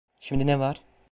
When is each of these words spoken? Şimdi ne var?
Şimdi 0.19 0.47
ne 0.47 0.59
var? 0.59 0.81